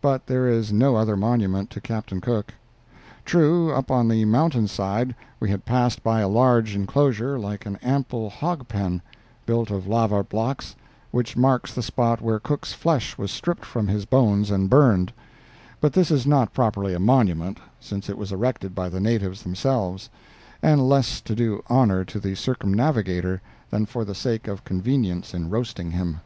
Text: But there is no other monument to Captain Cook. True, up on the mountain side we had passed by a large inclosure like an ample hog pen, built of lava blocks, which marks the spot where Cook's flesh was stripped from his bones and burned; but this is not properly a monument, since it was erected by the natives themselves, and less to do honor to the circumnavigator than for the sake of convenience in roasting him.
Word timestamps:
But 0.00 0.28
there 0.28 0.46
is 0.46 0.72
no 0.72 0.94
other 0.94 1.16
monument 1.16 1.68
to 1.70 1.80
Captain 1.80 2.20
Cook. 2.20 2.54
True, 3.24 3.72
up 3.72 3.90
on 3.90 4.06
the 4.06 4.24
mountain 4.24 4.68
side 4.68 5.16
we 5.40 5.50
had 5.50 5.64
passed 5.64 6.00
by 6.04 6.20
a 6.20 6.28
large 6.28 6.76
inclosure 6.76 7.40
like 7.40 7.66
an 7.66 7.74
ample 7.82 8.30
hog 8.30 8.68
pen, 8.68 9.02
built 9.46 9.72
of 9.72 9.88
lava 9.88 10.22
blocks, 10.22 10.76
which 11.10 11.36
marks 11.36 11.74
the 11.74 11.82
spot 11.82 12.20
where 12.22 12.38
Cook's 12.38 12.72
flesh 12.72 13.18
was 13.18 13.32
stripped 13.32 13.64
from 13.64 13.88
his 13.88 14.04
bones 14.06 14.52
and 14.52 14.70
burned; 14.70 15.12
but 15.80 15.92
this 15.92 16.12
is 16.12 16.24
not 16.24 16.54
properly 16.54 16.94
a 16.94 17.00
monument, 17.00 17.58
since 17.80 18.08
it 18.08 18.16
was 18.16 18.30
erected 18.30 18.76
by 18.76 18.88
the 18.88 19.00
natives 19.00 19.42
themselves, 19.42 20.08
and 20.62 20.88
less 20.88 21.20
to 21.22 21.34
do 21.34 21.64
honor 21.68 22.04
to 22.04 22.20
the 22.20 22.36
circumnavigator 22.36 23.42
than 23.70 23.86
for 23.86 24.04
the 24.04 24.14
sake 24.14 24.46
of 24.46 24.62
convenience 24.62 25.34
in 25.34 25.50
roasting 25.50 25.90
him. 25.90 26.20